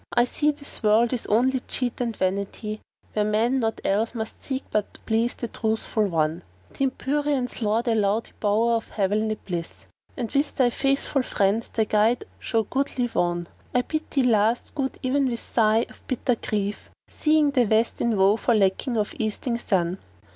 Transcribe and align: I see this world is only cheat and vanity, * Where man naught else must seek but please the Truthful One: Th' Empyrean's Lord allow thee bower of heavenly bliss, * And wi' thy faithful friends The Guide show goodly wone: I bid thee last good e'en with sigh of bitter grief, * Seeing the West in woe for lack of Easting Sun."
I 0.13 0.23
see 0.23 0.49
this 0.49 0.81
world 0.81 1.13
is 1.13 1.27
only 1.27 1.59
cheat 1.67 2.01
and 2.01 2.17
vanity, 2.17 2.81
* 2.97 3.13
Where 3.13 3.23
man 3.23 3.59
naught 3.59 3.81
else 3.85 4.15
must 4.15 4.41
seek 4.41 4.63
but 4.71 4.97
please 5.05 5.35
the 5.35 5.47
Truthful 5.47 6.07
One: 6.07 6.41
Th' 6.73 6.81
Empyrean's 6.81 7.61
Lord 7.61 7.87
allow 7.87 8.19
thee 8.21 8.31
bower 8.39 8.71
of 8.73 8.89
heavenly 8.89 9.35
bliss, 9.35 9.85
* 10.01 10.17
And 10.17 10.33
wi' 10.33 10.41
thy 10.55 10.71
faithful 10.71 11.21
friends 11.21 11.69
The 11.69 11.85
Guide 11.85 12.23
show 12.39 12.63
goodly 12.63 13.09
wone: 13.13 13.45
I 13.75 13.83
bid 13.83 14.09
thee 14.09 14.23
last 14.23 14.73
good 14.73 14.97
e'en 15.05 15.29
with 15.29 15.39
sigh 15.39 15.85
of 15.87 16.01
bitter 16.07 16.33
grief, 16.33 16.89
* 16.99 17.05
Seeing 17.07 17.51
the 17.51 17.65
West 17.67 18.01
in 18.01 18.17
woe 18.17 18.37
for 18.37 18.55
lack 18.55 18.87
of 18.87 19.13
Easting 19.19 19.59
Sun." 19.59 19.99